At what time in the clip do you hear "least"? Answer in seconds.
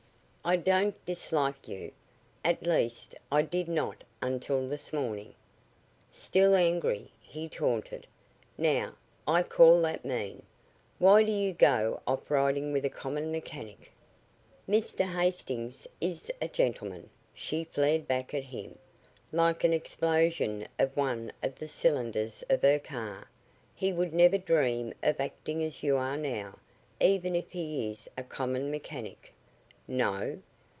2.65-3.13